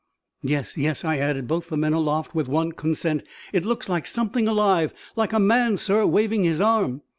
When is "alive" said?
4.47-4.95